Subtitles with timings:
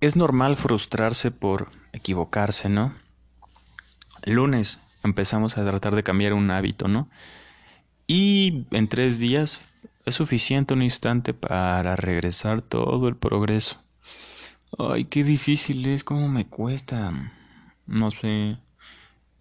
[0.00, 2.94] es normal frustrarse por equivocarse, ¿no?
[4.24, 7.08] lunes empezamos a tratar de cambiar un hábito, ¿no?
[8.06, 9.62] Y en tres días
[10.04, 13.82] es suficiente un instante para regresar todo el progreso.
[14.78, 17.12] Ay, qué difícil es, cómo me cuesta,
[17.86, 18.58] no sé,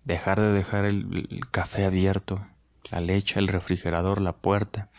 [0.05, 2.45] dejar de dejar el, café abierto,
[2.91, 4.89] la leche, el refrigerador, la puerta.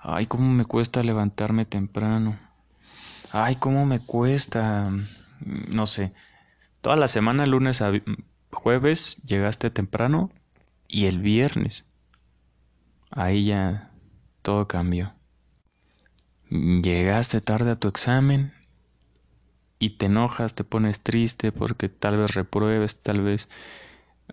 [0.00, 2.38] Ay, cómo me cuesta levantarme temprano.
[3.32, 4.90] Ay, cómo me cuesta,
[5.40, 6.12] no sé,
[6.80, 7.92] toda la semana, lunes a
[8.50, 10.30] jueves, llegaste temprano
[10.88, 11.84] y el viernes,
[13.10, 13.90] ahí ya
[14.42, 15.12] todo cambió.
[16.50, 18.54] Llegaste tarde a tu examen
[19.78, 23.48] y te enojas, te pones triste porque tal vez repruebes, tal vez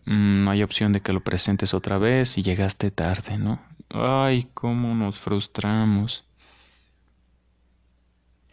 [0.06, 3.62] mm, no hay opción de que lo presentes otra vez y llegaste tarde, ¿no?
[3.90, 6.26] Ay, cómo nos frustramos.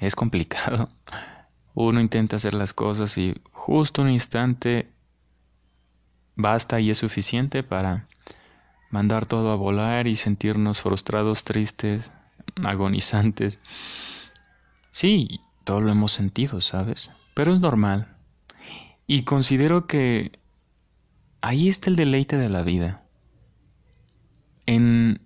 [0.03, 0.89] Es complicado.
[1.75, 4.91] Uno intenta hacer las cosas y justo un instante
[6.35, 8.09] basta y es suficiente para
[8.91, 12.11] mandar todo a volar y sentirnos frustrados, tristes,
[12.65, 13.61] agonizantes.
[14.91, 17.13] Sí, todo lo hemos sentido, ¿sabes?
[17.35, 18.17] Pero es normal.
[19.07, 20.33] Y considero que
[21.43, 23.05] ahí está el deleite de la vida.
[24.67, 25.21] En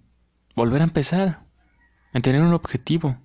[0.55, 1.47] volver a empezar,
[2.13, 3.17] en tener un objetivo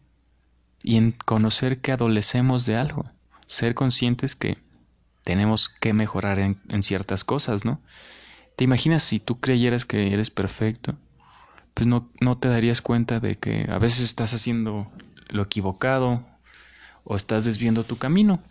[0.83, 3.11] y en conocer que adolecemos de algo,
[3.45, 4.57] ser conscientes que
[5.23, 7.79] tenemos que mejorar en, ciertas cosas, ¿no?
[8.55, 10.95] ¿Te imaginas si tú creyeras que eres perfecto?
[11.73, 14.91] Pues no, no te darías cuenta de que a veces estás haciendo
[15.29, 16.25] lo equivocado
[17.03, 18.41] o estás desviando tu camino.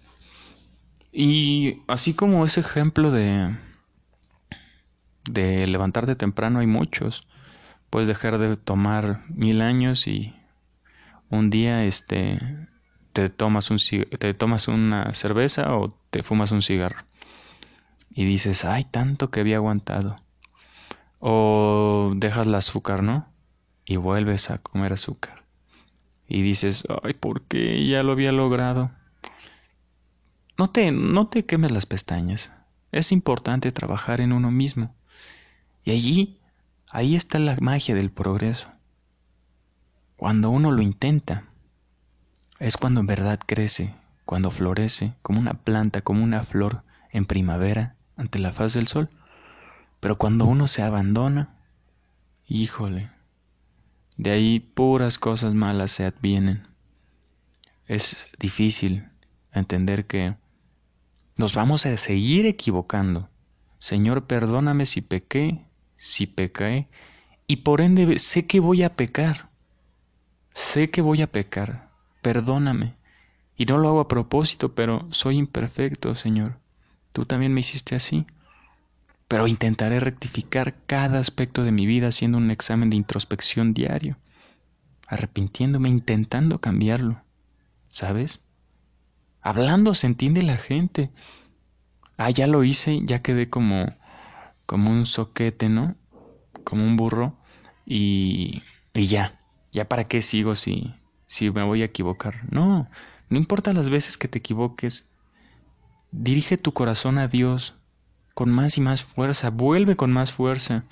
[1.12, 3.56] Y así como ese ejemplo de,
[5.28, 7.26] de levantarte temprano hay muchos.
[7.90, 10.34] Puedes dejar de tomar mil años y
[11.30, 12.38] un día este
[13.12, 13.78] te tomas un
[14.18, 17.04] te tomas una cerveza o te fumas un cigarro
[18.12, 20.16] y dices, ay, tanto que había aguantado.
[21.20, 23.28] O dejas el azúcar, ¿no?
[23.84, 25.40] Y vuelves a comer azúcar
[26.30, 28.92] y dices, ay, ¿por qué ya lo había logrado?
[30.56, 32.52] No te, no te quemes las pestañas.
[32.92, 34.94] Es importante trabajar en uno mismo.
[35.84, 36.38] Y allí,
[36.92, 38.70] ahí está la magia del progreso.
[40.20, 41.44] Cuando uno lo intenta,
[42.58, 43.94] es cuando en verdad crece,
[44.26, 49.08] cuando florece, como una planta, como una flor en primavera ante la faz del sol.
[49.98, 51.56] Pero cuando uno se abandona,
[52.46, 53.08] híjole,
[54.18, 56.68] de ahí puras cosas malas se advienen.
[57.86, 59.08] Es difícil
[59.54, 60.36] entender que
[61.36, 63.30] nos vamos a seguir equivocando.
[63.78, 65.64] Señor, perdóname si pequé,
[65.96, 66.88] si pequé,
[67.46, 69.49] y por ende sé que voy a pecar.
[70.60, 71.90] Sé que voy a pecar.
[72.22, 72.94] Perdóname.
[73.56, 76.58] Y no lo hago a propósito, pero soy imperfecto, Señor.
[77.12, 78.26] Tú también me hiciste así
[79.30, 84.16] pero intentaré rectificar cada aspecto de mi vida haciendo un examen de introspección diario,
[85.06, 87.22] arrepintiéndome, intentando cambiarlo,
[87.90, 88.40] ¿sabes?
[89.40, 91.12] Hablando se entiende la gente.
[92.16, 93.94] Ah, ya lo hice, ya quedé como
[94.66, 95.94] como un soquete, ¿no?
[96.64, 97.38] Como un burro
[97.86, 99.39] y y ya,
[99.72, 100.94] ya para qué sigo si
[101.30, 102.42] si me voy a equivocar.
[102.50, 102.90] No,
[103.28, 105.08] no importa las veces que te equivoques.
[106.10, 107.74] Dirige tu corazón a Dios
[108.34, 110.82] con más y más fuerza, vuelve con más fuerza.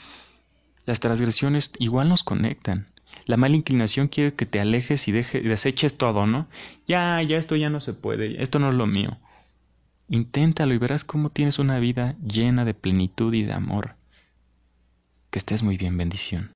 [0.86, 2.86] Las transgresiones igual nos conectan.
[3.26, 6.46] La mala inclinación quiere que te alejes y deje, deseches todo, ¿no?
[6.86, 9.18] Ya, ya esto ya no se puede, esto no es lo mío.
[10.08, 13.96] Inténtalo y verás cómo tienes una vida llena de plenitud y de amor.
[15.30, 16.46] Que estés muy bien, bendición.